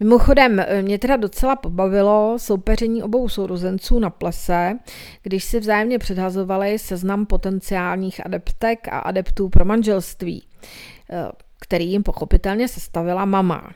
Mimochodem, 0.00 0.64
mě 0.82 0.98
teda 0.98 1.16
docela 1.16 1.56
pobavilo 1.56 2.34
soupeření 2.38 3.02
obou 3.02 3.28
sourozenců 3.28 3.98
na 3.98 4.10
plese, 4.10 4.78
když 5.22 5.44
si 5.44 5.60
vzájemně 5.60 5.98
předhazovali 5.98 6.78
seznam 6.78 7.26
potenciálních 7.26 8.26
adeptek 8.26 8.88
a 8.88 8.98
adeptů 8.98 9.48
pro 9.48 9.64
manželství, 9.64 10.46
který 11.60 11.90
jim 11.90 12.02
pochopitelně 12.02 12.68
sestavila 12.68 13.24
mama. 13.24 13.70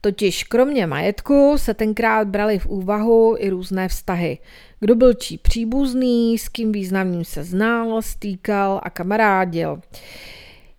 Totiž 0.00 0.44
kromě 0.44 0.86
majetku 0.86 1.54
se 1.56 1.74
tenkrát 1.74 2.28
brali 2.28 2.58
v 2.58 2.66
úvahu 2.66 3.36
i 3.38 3.50
různé 3.50 3.88
vztahy. 3.88 4.38
Kdo 4.80 4.94
byl 4.94 5.14
čí 5.14 5.38
příbuzný, 5.38 6.38
s 6.38 6.48
kým 6.48 6.72
významným 6.72 7.24
se 7.24 7.44
znal, 7.44 8.02
stýkal 8.02 8.80
a 8.82 8.90
kamarádil. 8.90 9.80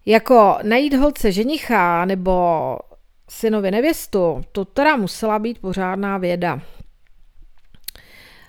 Jako 0.05 0.57
najít 0.63 0.93
holce 0.93 1.31
ženicha 1.31 2.05
nebo 2.05 2.77
synovi 3.29 3.71
nevěstu, 3.71 4.41
to 4.51 4.65
teda 4.65 4.95
musela 4.95 5.39
být 5.39 5.59
pořádná 5.59 6.17
věda. 6.17 6.62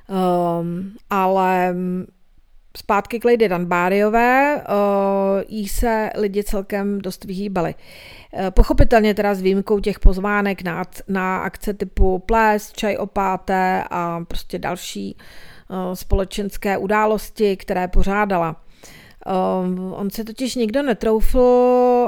Um, 0.08 0.92
ale 1.10 1.74
zpátky 2.78 3.20
k 3.20 3.24
Lady 3.24 3.48
Danbáriové, 3.48 4.62
jí 5.48 5.68
se 5.68 6.10
lidi 6.16 6.44
celkem 6.44 7.00
dost 7.00 7.24
vyhýbali. 7.24 7.74
Pochopitelně 8.50 9.14
teda 9.14 9.34
s 9.34 9.40
výjimkou 9.40 9.80
těch 9.80 9.98
pozvánek 9.98 10.62
na, 10.62 10.84
na 11.08 11.38
akce 11.38 11.74
typu 11.74 12.18
ples, 12.18 12.72
čaj 12.72 12.96
opáté 12.96 13.84
a 13.90 14.20
prostě 14.28 14.58
další 14.58 15.16
společenské 15.94 16.78
události, 16.78 17.56
které 17.56 17.88
pořádala. 17.88 18.56
On 19.90 20.10
se 20.10 20.24
totiž 20.24 20.54
nikdo 20.54 20.82
netroufl 20.82 21.40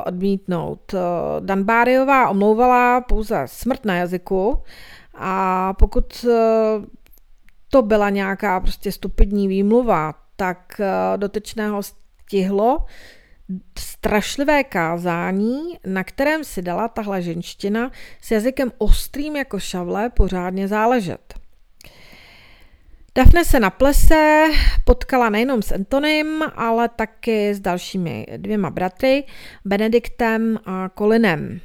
odmítnout. 0.07 0.95
Danbáriová 1.41 2.29
omlouvala 2.29 3.01
pouze 3.01 3.43
smrt 3.47 3.85
na 3.85 3.95
jazyku 3.97 4.63
a 5.15 5.73
pokud 5.79 6.27
to 7.71 7.83
byla 7.83 8.11
nějaká 8.11 8.61
prostě 8.61 8.93
stupidní 8.93 9.49
výmluva, 9.49 10.15
tak 10.41 10.81
eh, 10.81 11.17
dotečného 11.17 11.83
stihlo 11.83 12.87
strašlivé 13.79 14.65
kázání, 14.65 15.79
na 15.87 16.05
kterém 16.05 16.45
si 16.45 16.63
dala 16.63 16.89
tahle 16.89 17.23
ženština 17.23 17.91
s 18.23 18.31
jazykem 18.31 18.73
ostrým 18.79 19.37
jako 19.37 19.59
šavle 19.59 20.11
pořádně 20.11 20.69
záležet. 20.69 21.35
Dafne 23.15 23.45
se 23.45 23.61
na 23.61 23.71
plese 23.71 24.45
potkala 24.85 25.31
nejenom 25.31 25.63
s 25.63 25.73
Antonym, 25.73 26.43
ale 26.55 26.89
taky 26.89 27.55
s 27.55 27.61
dalšími 27.61 28.27
dvěma 28.37 28.71
bratry, 28.71 29.25
Benediktem 29.65 30.59
a 30.67 30.89
Colinem. 30.99 31.61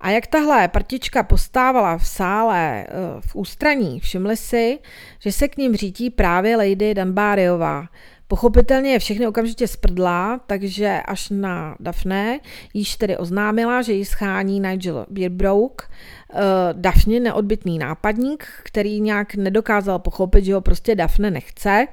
A 0.00 0.10
jak 0.10 0.26
tahle 0.26 0.68
partička 0.68 1.22
postávala 1.22 1.98
v 1.98 2.06
sále 2.06 2.86
eh, 2.88 2.90
v 3.20 3.36
ústraní, 3.36 4.00
všimli 4.00 4.36
si, 4.36 4.78
že 5.18 5.32
se 5.32 5.48
k 5.48 5.56
ním 5.56 5.76
řítí 5.76 6.10
právě 6.10 6.56
Lady 6.56 6.94
Danbáriová. 6.94 7.86
Pochopitelně 8.28 8.92
je 8.92 8.98
všechny 8.98 9.26
okamžitě 9.26 9.68
sprdla, 9.68 10.40
takže 10.46 11.02
až 11.04 11.30
na 11.30 11.76
Daphne 11.80 12.40
již 12.74 12.96
tedy 12.96 13.16
oznámila, 13.16 13.82
že 13.82 13.92
ji 13.92 14.04
schání 14.04 14.60
Nigel 14.60 15.06
Beerbrook, 15.10 15.90
uh, 16.34 16.40
Daphne 16.72 17.20
neodbitný 17.20 17.78
nápadník, 17.78 18.46
který 18.62 19.00
nějak 19.00 19.34
nedokázal 19.34 19.98
pochopit, 19.98 20.44
že 20.44 20.54
ho 20.54 20.60
prostě 20.60 20.94
Daphne 20.94 21.30
nechce. 21.30 21.86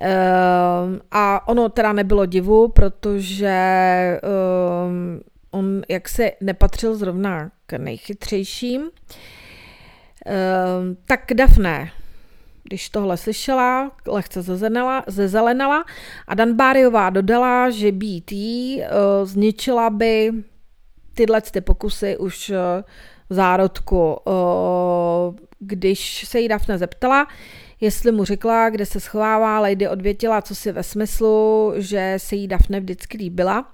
Uh, 0.00 0.98
a 1.10 1.48
ono 1.48 1.68
teda 1.68 1.92
nebylo 1.92 2.26
divu, 2.26 2.68
protože 2.68 3.58
uh, 4.22 5.20
on 5.50 5.82
jak 5.88 6.08
se 6.08 6.32
nepatřil 6.40 6.94
zrovna 6.94 7.50
k 7.66 7.78
nejchytřejším. 7.78 8.90
Ehm, 10.26 10.96
tak 11.04 11.20
Dafne, 11.34 11.90
když 12.62 12.88
tohle 12.88 13.16
slyšela, 13.16 13.92
lehce 14.06 14.42
zezenala, 14.42 15.04
zezelenala 15.06 15.84
a 16.28 16.34
Danbáriová 16.34 17.10
dodala, 17.10 17.70
že 17.70 17.92
být 17.92 18.32
jí 18.32 18.80
uh, 18.80 18.86
zničila 19.26 19.90
by 19.90 20.32
tyhle 21.14 21.40
ty 21.40 21.60
pokusy 21.60 22.16
už 22.16 22.50
uh, 22.50 22.56
v 23.30 23.34
zárodku. 23.34 24.16
Uh, 24.24 25.34
když 25.58 26.24
se 26.28 26.40
jí 26.40 26.48
Dafne 26.48 26.78
zeptala, 26.78 27.26
jestli 27.80 28.12
mu 28.12 28.24
řekla, 28.24 28.70
kde 28.70 28.86
se 28.86 29.00
schovává, 29.00 29.60
Lady 29.60 29.88
odvětila 29.88 30.42
co 30.42 30.54
si 30.54 30.72
ve 30.72 30.82
smyslu, 30.82 31.72
že 31.76 32.14
se 32.16 32.36
jí 32.36 32.48
Dafne 32.48 32.80
vždycky 32.80 33.18
líbila 33.18 33.72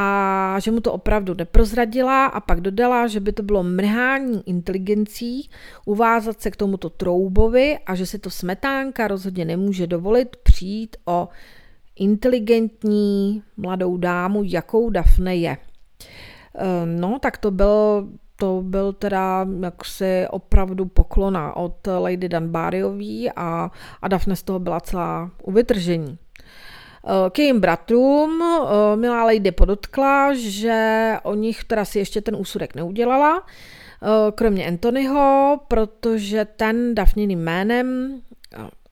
a 0.00 0.56
že 0.60 0.70
mu 0.70 0.80
to 0.80 0.92
opravdu 0.92 1.34
neprozradila 1.34 2.26
a 2.26 2.40
pak 2.40 2.60
dodala, 2.60 3.06
že 3.06 3.20
by 3.20 3.32
to 3.32 3.42
bylo 3.42 3.62
mrhání 3.62 4.48
inteligencí 4.48 5.50
uvázat 5.84 6.40
se 6.40 6.50
k 6.50 6.56
tomuto 6.56 6.90
troubovi 6.90 7.78
a 7.86 7.94
že 7.94 8.06
si 8.06 8.18
to 8.18 8.30
smetánka 8.30 9.08
rozhodně 9.08 9.44
nemůže 9.44 9.86
dovolit 9.86 10.36
přijít 10.36 10.96
o 11.04 11.28
inteligentní 11.96 13.42
mladou 13.56 13.96
dámu, 13.96 14.42
jakou 14.44 14.90
Dafne 14.90 15.36
je. 15.36 15.56
Ehm, 16.54 17.00
no, 17.00 17.18
tak 17.18 17.38
to 17.38 17.50
byl, 17.50 18.08
to 18.36 18.62
byl 18.62 18.92
teda 18.92 19.46
jaksi 19.62 20.26
opravdu 20.30 20.86
poklona 20.86 21.56
od 21.56 21.86
Lady 21.98 22.28
Danbáriový 22.28 23.30
a, 23.36 23.70
a 24.02 24.08
Dafne 24.08 24.36
z 24.36 24.42
toho 24.42 24.58
byla 24.58 24.80
celá 24.80 25.30
uvytržení. 25.42 26.18
Eh, 27.08 27.30
k 27.30 27.38
jejím 27.38 27.60
bratrům 27.60 28.42
eh, 28.42 28.96
milá 28.96 29.24
Lady 29.24 29.52
podotkla, 29.52 30.34
že 30.34 31.16
o 31.22 31.34
nich 31.34 31.64
teda 31.64 31.84
si 31.84 31.98
ještě 31.98 32.20
ten 32.20 32.36
úsudek 32.36 32.74
neudělala, 32.74 33.46
eh, 33.46 34.32
kromě 34.34 34.66
Anthonyho, 34.66 35.60
protože 35.68 36.44
ten 36.44 36.94
Daphniným 36.94 37.38
jménem 37.38 38.20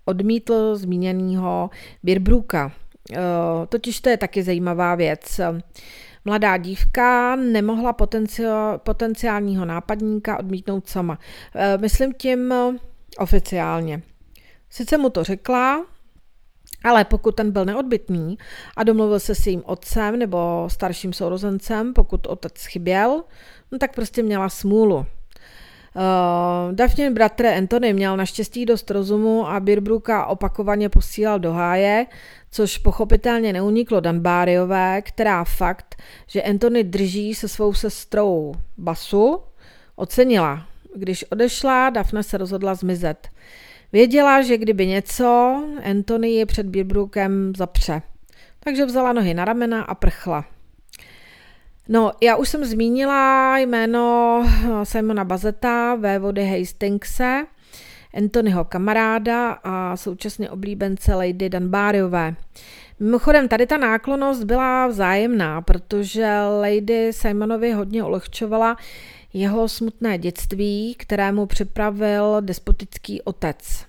odmítl 0.04 0.76
zmíněného 0.76 1.70
Birbruka. 2.02 2.72
Totiž 3.68 4.00
to 4.00 4.08
je 4.08 4.16
taky 4.16 4.42
zajímavá 4.42 4.94
věc. 4.94 5.40
Mladá 6.24 6.56
dívka 6.56 7.36
nemohla 7.36 7.94
potenciálního 8.76 9.64
nápadníka 9.64 10.38
odmítnout 10.38 10.88
sama. 10.88 11.18
Myslím 11.80 12.14
tím 12.14 12.54
oficiálně. 13.18 14.02
Sice 14.70 14.98
mu 14.98 15.10
to 15.10 15.24
řekla, 15.24 15.86
ale 16.86 17.04
pokud 17.04 17.34
ten 17.34 17.50
byl 17.50 17.64
neodbitný 17.64 18.38
a 18.76 18.84
domluvil 18.84 19.20
se 19.20 19.34
s 19.34 19.46
jejím 19.46 19.62
otcem 19.66 20.18
nebo 20.18 20.68
starším 20.70 21.12
sourozencem, 21.12 21.92
pokud 21.92 22.26
otec 22.26 22.64
chyběl, 22.64 23.22
no 23.72 23.78
tak 23.78 23.94
prostě 23.94 24.22
měla 24.22 24.48
smůlu. 24.48 24.96
Uh, 24.96 26.72
Daphne 26.72 27.10
bratr 27.10 27.46
Anthony 27.46 27.92
měl 27.92 28.16
naštěstí 28.16 28.66
dost 28.66 28.90
rozumu 28.90 29.48
a 29.48 29.60
Birbruka 29.60 30.26
opakovaně 30.26 30.88
posílal 30.88 31.38
do 31.38 31.52
háje, 31.52 32.06
což 32.50 32.78
pochopitelně 32.78 33.52
neuniklo 33.52 34.00
Danbáriové, 34.00 35.02
která 35.02 35.44
fakt, 35.44 36.02
že 36.26 36.42
Anthony 36.42 36.84
drží 36.84 37.34
se 37.34 37.48
svou 37.48 37.74
sestrou 37.74 38.54
Basu, 38.78 39.40
ocenila. 39.96 40.66
Když 40.94 41.24
odešla, 41.30 41.90
Daphne 41.90 42.22
se 42.22 42.38
rozhodla 42.38 42.74
zmizet. 42.74 43.28
Věděla, 43.92 44.42
že 44.42 44.58
kdyby 44.58 44.86
něco, 44.86 45.62
Anthony 45.90 46.28
ji 46.28 46.46
před 46.46 46.66
Bierbrukem 46.66 47.52
zapře. 47.56 48.02
Takže 48.60 48.84
vzala 48.84 49.12
nohy 49.12 49.34
na 49.34 49.44
ramena 49.44 49.82
a 49.82 49.94
prchla. 49.94 50.44
No, 51.88 52.12
já 52.22 52.36
už 52.36 52.48
jsem 52.48 52.64
zmínila 52.64 53.58
jméno 53.58 54.44
Simona 54.82 55.24
Bazeta, 55.24 55.94
vévody 55.94 56.46
Hastingse, 56.46 57.46
Anthonyho 58.14 58.64
kamaráda 58.64 59.52
a 59.52 59.96
současně 59.96 60.50
oblíbence 60.50 61.14
Lady 61.14 61.48
Danbáriové. 61.48 62.34
Mimochodem, 63.00 63.48
tady 63.48 63.66
ta 63.66 63.76
náklonost 63.76 64.44
byla 64.44 64.86
vzájemná, 64.86 65.62
protože 65.62 66.28
Lady 66.60 67.12
Simonovi 67.12 67.72
hodně 67.72 68.04
ulehčovala 68.04 68.76
jeho 69.32 69.68
smutné 69.68 70.18
dětství, 70.18 70.94
kterému 70.98 71.46
připravil 71.46 72.36
despotický 72.40 73.22
otec. 73.22 73.86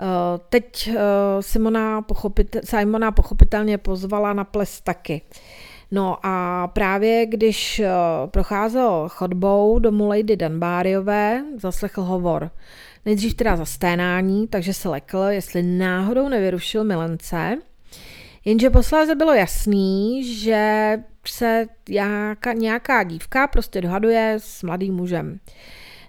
Eh, 0.00 0.40
teď 0.48 0.88
eh, 0.88 0.98
Simona, 1.40 2.02
pochopit, 2.02 2.56
Simona 2.64 3.12
pochopitelně 3.12 3.78
pozvala 3.78 4.32
na 4.32 4.44
ples 4.44 4.80
taky. 4.80 5.22
No 5.90 6.16
a 6.22 6.66
právě 6.68 7.26
když 7.26 7.80
eh, 7.80 7.90
procházel 8.26 9.08
chodbou 9.08 9.78
domů 9.78 10.08
Lady 10.08 10.36
Danbáriové, 10.36 11.44
zaslechl 11.56 12.02
hovor. 12.02 12.50
Nejdřív 13.06 13.34
teda 13.34 13.56
za 13.56 13.64
sténání, 13.64 14.48
takže 14.48 14.74
se 14.74 14.88
lekl, 14.88 15.18
jestli 15.18 15.62
náhodou 15.62 16.28
nevyrušil 16.28 16.84
milence. 16.84 17.58
Jenže 18.44 18.70
posléze 18.70 19.14
bylo 19.14 19.34
jasný, 19.34 20.24
že 20.34 20.96
se 21.30 21.66
nějaká, 21.88 22.52
nějaká 22.52 23.02
dívka 23.02 23.46
prostě 23.46 23.80
dohaduje 23.80 24.34
s 24.38 24.62
mladým 24.62 24.94
mužem. 24.94 25.40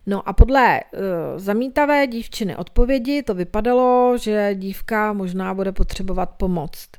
No 0.05 0.29
a 0.29 0.33
podle 0.33 0.79
uh, 0.81 0.99
zamítavé 1.39 2.07
dívčiny 2.07 2.55
odpovědi 2.55 3.23
to 3.23 3.33
vypadalo, 3.33 4.17
že 4.17 4.55
dívka 4.55 5.13
možná 5.13 5.53
bude 5.53 5.71
potřebovat 5.71 6.29
pomoc. 6.29 6.89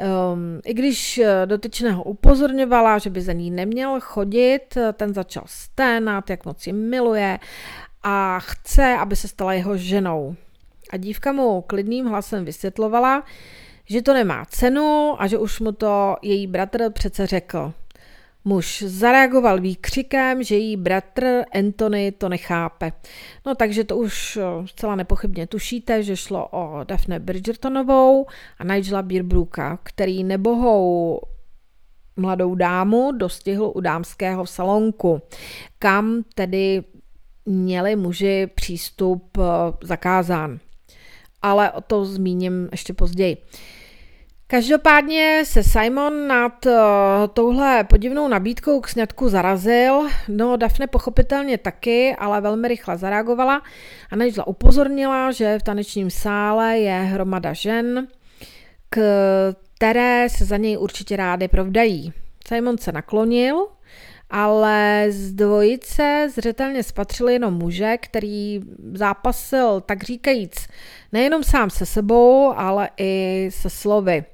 Um, 0.00 0.60
I 0.64 0.74
když 0.74 1.18
eh, 1.18 1.46
dotyčného 1.46 2.02
upozorňovala, 2.02 2.98
že 2.98 3.10
by 3.10 3.20
za 3.20 3.32
ní 3.32 3.50
neměl 3.50 4.00
chodit, 4.00 4.78
ten 4.92 5.14
začal 5.14 5.42
sténat, 5.46 6.30
jak 6.30 6.44
moc 6.44 6.66
ji 6.66 6.72
miluje 6.72 7.38
a 8.02 8.38
chce, 8.40 8.96
aby 9.00 9.16
se 9.16 9.28
stala 9.28 9.52
jeho 9.52 9.76
ženou. 9.76 10.36
A 10.92 10.96
dívka 10.96 11.32
mu 11.32 11.60
klidným 11.60 12.06
hlasem 12.06 12.44
vysvětlovala, 12.44 13.22
že 13.90 14.02
to 14.02 14.14
nemá 14.14 14.44
cenu 14.44 15.16
a 15.18 15.26
že 15.26 15.38
už 15.38 15.60
mu 15.60 15.72
to 15.72 16.16
její 16.22 16.46
bratr 16.46 16.90
přece 16.92 17.26
řekl. 17.26 17.72
Muž 18.44 18.82
zareagoval 18.86 19.60
výkřikem, 19.60 20.42
že 20.42 20.54
její 20.54 20.76
bratr 20.76 21.42
Anthony 21.54 22.12
to 22.12 22.28
nechápe. 22.28 22.92
No 23.46 23.54
takže 23.54 23.84
to 23.84 23.96
už 23.96 24.36
eh, 24.36 24.66
zcela 24.66 24.96
nepochybně 24.96 25.46
tušíte, 25.46 26.02
že 26.02 26.16
šlo 26.16 26.48
o 26.50 26.84
Daphne 26.84 27.18
Bridgertonovou 27.18 28.26
a 28.58 28.64
Nigela 28.64 29.02
Beerbrooka, 29.02 29.78
který 29.82 30.24
nebohou 30.24 31.20
mladou 32.16 32.54
dámu 32.54 33.12
dostihl 33.12 33.72
u 33.74 33.80
dámského 33.80 34.46
salonku, 34.46 35.22
kam 35.78 36.22
tedy 36.34 36.82
měli 37.46 37.96
muži 37.96 38.46
přístup 38.54 39.38
eh, 39.38 39.42
zakázán. 39.82 40.58
ale 41.42 41.70
o 41.72 41.80
to 41.80 42.04
zmíním 42.04 42.68
ještě 42.72 42.92
později. 42.92 43.36
Každopádně 44.50 45.42
se 45.46 45.62
Simon 45.62 46.26
nad 46.26 46.66
uh, 46.66 46.72
touhle 47.34 47.84
podivnou 47.84 48.28
nabídkou 48.28 48.80
k 48.80 48.88
sňatku 48.88 49.28
zarazil. 49.28 50.08
No, 50.28 50.56
Daphne 50.56 50.86
pochopitelně 50.86 51.58
taky, 51.58 52.16
ale 52.18 52.40
velmi 52.40 52.68
rychle 52.68 52.98
zareagovala 52.98 53.62
a 54.10 54.16
Nigela 54.16 54.46
upozornila, 54.46 55.32
že 55.32 55.58
v 55.58 55.62
tanečním 55.62 56.10
sále 56.10 56.78
je 56.78 56.92
hromada 56.92 57.52
žen, 57.52 58.06
které 58.88 60.28
se 60.28 60.44
za 60.44 60.56
něj 60.56 60.78
určitě 60.78 61.16
rády 61.16 61.48
provdají. 61.48 62.12
Simon 62.48 62.78
se 62.78 62.92
naklonil, 62.92 63.66
ale 64.30 65.06
z 65.08 65.32
dvojice 65.32 66.28
zřetelně 66.34 66.82
spatřil 66.82 67.28
jenom 67.28 67.54
muže, 67.54 67.96
který 67.96 68.60
zápasil, 68.92 69.80
tak 69.80 70.04
říkajíc, 70.04 70.68
nejenom 71.12 71.44
sám 71.44 71.70
se 71.70 71.86
sebou, 71.86 72.52
ale 72.56 72.88
i 72.96 73.48
se 73.52 73.70
slovy. 73.70 74.24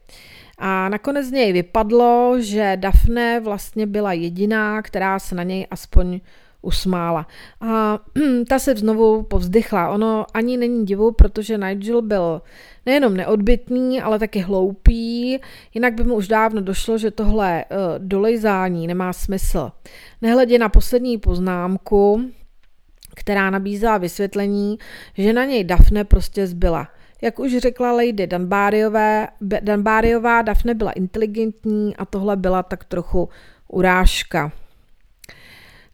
A 0.59 0.89
nakonec 0.89 1.27
z 1.27 1.33
něj 1.33 1.53
vypadlo, 1.53 2.35
že 2.39 2.77
Daphne 2.77 3.41
vlastně 3.41 3.87
byla 3.87 4.13
jediná, 4.13 4.83
která 4.83 5.19
se 5.19 5.35
na 5.35 5.43
něj 5.43 5.67
aspoň 5.71 6.21
usmála. 6.67 7.27
A 7.61 7.99
ta 8.49 8.59
se 8.59 8.75
znovu 8.75 9.23
povzdychla. 9.23 9.91
Ono 9.91 10.27
ani 10.35 10.57
není 10.57 10.87
divu, 10.87 11.13
protože 11.13 11.59
Nigel 11.59 12.03
byl 12.03 12.43
nejenom 12.87 13.17
neodbitný, 13.17 14.03
ale 14.03 14.19
taky 14.19 14.39
hloupý, 14.39 15.39
jinak 15.75 15.95
by 15.95 16.05
mu 16.05 16.15
už 16.15 16.29
dávno 16.29 16.61
došlo, 16.61 16.99
že 16.99 17.11
tohle 17.11 17.65
uh, 17.65 17.79
dolejzání 17.99 18.87
nemá 18.87 19.13
smysl. 19.13 19.71
Nehledě 20.23 20.59
na 20.59 20.69
poslední 20.69 21.19
poznámku, 21.19 22.31
která 23.15 23.51
nabízela 23.51 23.99
vysvětlení, 23.99 24.79
že 25.19 25.33
na 25.33 25.45
něj 25.45 25.65
Daphne 25.65 26.05
prostě 26.05 26.47
zbyla. 26.47 26.89
Jak 27.23 27.39
už 27.39 27.57
řekla 27.59 27.93
Lady 27.93 28.27
Danbáriová, 29.61 30.43
Daphne 30.43 30.75
byla 30.75 30.91
inteligentní 30.91 31.97
a 31.97 32.05
tohle 32.05 32.37
byla 32.37 32.63
tak 32.63 32.85
trochu 32.85 33.29
urážka. 33.69 34.53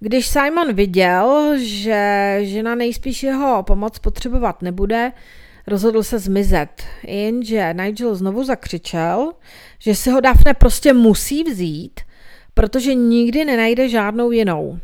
Když 0.04 0.26
Simon 0.26 0.72
viděl, 0.72 1.52
že 1.56 2.38
žena 2.42 2.74
nejspíš 2.74 3.22
jeho 3.22 3.62
pomoc 3.62 3.98
potřebovat 3.98 4.62
nebude, 4.62 5.12
rozhodl 5.66 6.02
se 6.02 6.18
zmizet. 6.18 6.82
Jenže 7.02 7.74
Nigel 7.74 8.14
znovu 8.14 8.44
zakřičel, 8.44 9.32
že 9.78 9.94
si 9.94 10.10
ho 10.10 10.20
Daphne 10.20 10.54
prostě 10.54 10.92
musí 10.92 11.44
vzít, 11.44 12.00
protože 12.54 12.94
nikdy 12.94 13.44
nenajde 13.44 13.88
žádnou 13.88 14.30
jinou. 14.30 14.78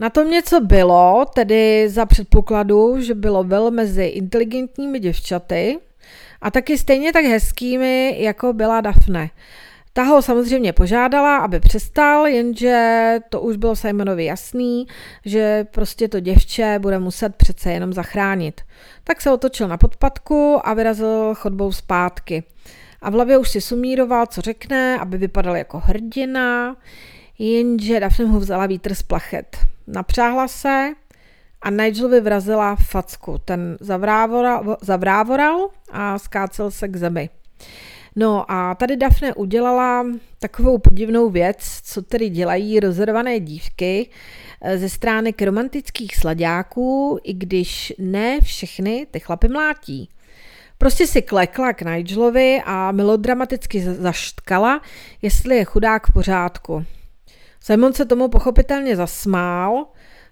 Na 0.00 0.10
tom 0.10 0.30
něco 0.30 0.60
bylo, 0.60 1.24
tedy 1.34 1.88
za 1.88 2.06
předpokladu, 2.06 3.00
že 3.00 3.14
bylo 3.14 3.44
vel 3.44 3.70
mezi 3.70 4.04
inteligentními 4.04 4.98
děvčaty 4.98 5.78
a 6.42 6.50
taky 6.50 6.78
stejně 6.78 7.12
tak 7.12 7.24
hezkými, 7.24 8.16
jako 8.18 8.52
byla 8.52 8.80
Daphne. 8.80 9.30
Ta 9.92 10.02
ho 10.02 10.22
samozřejmě 10.22 10.72
požádala, 10.72 11.36
aby 11.36 11.60
přestal, 11.60 12.26
jenže 12.26 13.18
to 13.28 13.40
už 13.40 13.56
bylo 13.56 13.76
Simonovi 13.76 14.24
jasný, 14.24 14.86
že 15.24 15.66
prostě 15.70 16.08
to 16.08 16.20
děvče 16.20 16.78
bude 16.82 16.98
muset 16.98 17.36
přece 17.36 17.72
jenom 17.72 17.92
zachránit. 17.92 18.60
Tak 19.04 19.20
se 19.20 19.30
otočil 19.30 19.68
na 19.68 19.76
podpadku 19.76 20.60
a 20.64 20.74
vyrazil 20.74 21.34
chodbou 21.34 21.72
zpátky. 21.72 22.42
A 23.02 23.10
v 23.10 23.12
hlavě 23.12 23.38
už 23.38 23.50
si 23.50 23.60
sumíroval, 23.60 24.26
co 24.26 24.40
řekne, 24.40 24.98
aby 24.98 25.18
vypadal 25.18 25.56
jako 25.56 25.78
hrdina, 25.78 26.76
jenže 27.38 28.00
Daphne 28.00 28.24
mu 28.24 28.38
vzala 28.38 28.66
vítr 28.66 28.94
z 28.94 29.02
plachet. 29.02 29.58
Napřáhla 29.86 30.48
se 30.48 30.92
a 31.62 31.70
Nigelovi 31.70 32.20
vrazila 32.20 32.76
facku. 32.76 33.40
Ten 33.44 33.76
zavrávoral, 33.80 34.76
zavrávoral 34.80 35.68
a 35.90 36.18
skácel 36.18 36.70
se 36.70 36.88
k 36.88 36.96
zemi. 36.96 37.30
No 38.16 38.50
a 38.50 38.74
tady 38.74 38.96
Dafne 38.96 39.34
udělala 39.34 40.06
takovou 40.38 40.78
podivnou 40.78 41.30
věc, 41.30 41.80
co 41.84 42.02
tedy 42.02 42.28
dělají 42.28 42.80
rozhodované 42.80 43.40
dívky 43.40 44.10
eh, 44.60 44.78
ze 44.78 44.88
stránek 44.88 45.42
romantických 45.42 46.16
sladáků, 46.16 47.18
i 47.22 47.32
když 47.32 47.92
ne 47.98 48.40
všechny 48.40 49.06
ty 49.10 49.20
chlapy 49.20 49.48
mlátí. 49.48 50.08
Prostě 50.78 51.06
si 51.06 51.22
klekla 51.22 51.72
k 51.72 51.82
Nigelovi 51.82 52.62
a 52.64 52.92
melodramaticky 52.92 53.80
zaštkala, 53.80 54.80
jestli 55.22 55.56
je 55.56 55.64
chudák 55.64 56.06
v 56.06 56.12
pořádku. 56.12 56.84
Simon 57.60 57.92
se 57.92 58.04
tomu 58.04 58.28
pochopitelně 58.28 58.96
zasmál, 58.96 59.86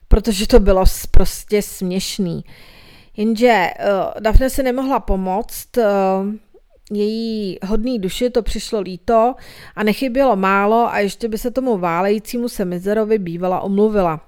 protože 0.09 0.47
to 0.47 0.61
bylo 0.61 0.85
prostě 1.11 1.63
směšný. 1.63 2.45
Jenže 3.17 3.71
uh, 3.79 4.21
Daphne 4.21 4.51
si 4.51 4.63
nemohla 4.63 5.01
pomoct, 5.01 5.77
uh, 5.77 5.85
její 6.91 7.59
hodný 7.67 7.99
duši 7.99 8.31
to 8.31 8.43
přišlo 8.43 8.81
líto 8.81 9.35
a 9.77 9.83
nechybělo 9.83 10.37
málo 10.37 10.89
a 10.93 10.99
ještě 10.99 11.29
by 11.29 11.39
se 11.39 11.51
tomu 11.51 11.79
válejícímu 11.79 12.49
se 12.49 12.65
Mizerovi 12.65 13.19
bývala 13.19 13.61
omluvila. 13.61 14.27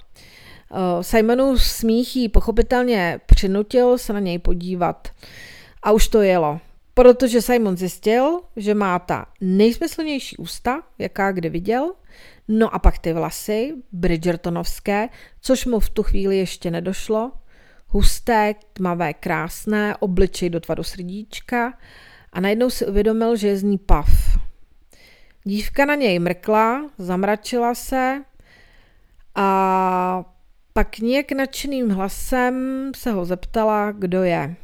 Uh, 0.70 1.02
Simonův 1.02 1.62
smích 1.62 2.16
jí 2.16 2.28
pochopitelně 2.28 3.20
přinutil 3.26 3.98
se 3.98 4.12
na 4.12 4.20
něj 4.20 4.38
podívat. 4.38 5.08
A 5.82 5.92
už 5.92 6.08
to 6.08 6.22
jelo. 6.22 6.60
Protože 6.94 7.42
Simon 7.42 7.76
zjistil, 7.76 8.40
že 8.56 8.74
má 8.74 8.98
ta 8.98 9.26
nejsmyslnější 9.40 10.36
ústa, 10.36 10.82
jaká 10.98 11.32
kdy 11.32 11.48
viděl, 11.48 11.94
no 12.48 12.74
a 12.74 12.78
pak 12.78 12.98
ty 12.98 13.12
vlasy, 13.12 13.74
Bridgertonovské, 13.92 15.08
což 15.40 15.66
mu 15.66 15.80
v 15.80 15.90
tu 15.90 16.02
chvíli 16.02 16.38
ještě 16.38 16.70
nedošlo, 16.70 17.32
husté, 17.88 18.54
tmavé, 18.72 19.14
krásné, 19.14 19.96
obličej 19.96 20.50
do 20.50 20.60
tvaru 20.60 20.82
srdíčka 20.82 21.78
a 22.32 22.40
najednou 22.40 22.70
si 22.70 22.86
uvědomil, 22.86 23.36
že 23.36 23.48
je 23.48 23.56
z 23.56 23.62
ní 23.62 23.78
pav. 23.78 24.08
Dívka 25.44 25.84
na 25.84 25.94
něj 25.94 26.18
mrkla, 26.18 26.90
zamračila 26.98 27.74
se 27.74 28.22
a 29.34 30.24
pak 30.72 30.98
nějak 30.98 31.32
nadšeným 31.32 31.90
hlasem 31.90 32.90
se 32.96 33.12
ho 33.12 33.24
zeptala, 33.24 33.92
kdo 33.92 34.22
je. 34.22 34.54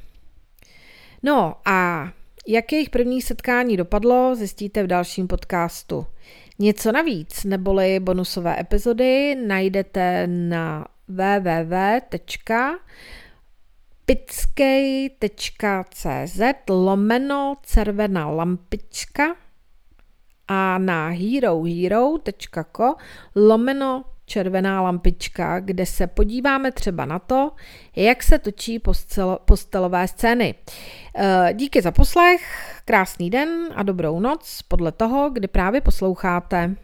No 1.23 1.55
a 1.65 2.09
jak 2.47 2.73
jejich 2.73 2.91
první 2.91 3.23
setkání 3.23 3.77
dopadlo, 3.77 4.35
zjistíte 4.35 4.83
v 4.83 4.87
dalším 4.87 5.27
podcastu. 5.27 6.07
Něco 6.59 6.93
navíc, 6.93 7.45
neboli 7.45 8.01
bonusové 8.01 8.61
epizody, 8.61 9.35
najdete 9.47 10.27
na 10.27 10.87
www.pitskej.cz 14.09 16.41
lomeno 16.71 17.57
červená 17.63 18.31
lampička 18.31 19.37
a 20.49 20.79
na 20.79 21.09
herohero.co 21.09 22.95
lomeno 23.37 24.05
červená 24.25 24.83
lampička, 24.83 25.61
kde 25.61 25.87
se 25.87 26.07
podíváme 26.07 26.73
třeba 26.73 27.05
na 27.05 27.19
to, 27.19 27.53
jak 27.97 28.23
se 28.23 28.39
točí 28.39 28.83
postelové 29.45 30.09
scény. 30.09 30.55
Eh, 31.17 31.55
díky 31.55 31.83
za 31.83 31.91
poslech, 31.91 32.43
krásný 32.85 33.31
den 33.31 33.49
a 33.75 33.83
dobrou 33.83 34.21
noc 34.21 34.63
podle 34.69 34.93
toho, 34.93 35.31
kdy 35.31 35.49
právě 35.49 35.81
posloucháte. 35.81 36.75